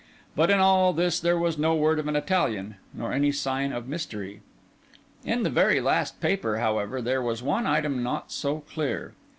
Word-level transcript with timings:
But 0.35 0.49
in 0.49 0.57
all 0.57 0.93
this 0.93 1.19
there 1.19 1.37
was 1.37 1.59
no 1.59 1.75
word 1.75 1.99
of 1.99 2.07
an 2.07 2.15
Italian, 2.15 2.73
nor 2.91 3.13
any 3.13 3.31
sign 3.31 3.71
of 3.71 3.87
mystery. 3.87 4.41
In 5.23 5.43
the 5.43 5.49
very 5.51 5.79
last 5.79 6.19
paper, 6.19 6.57
however, 6.57 7.03
there 7.03 7.21
was 7.21 7.43
one 7.43 7.67
item 7.67 8.01
not 8.01 8.31
so 8.31 8.61
clear. 8.61 9.13